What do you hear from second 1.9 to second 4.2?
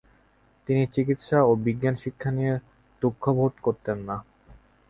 শিক্ষা নিয়ে দুঃখবোধ করতেন না।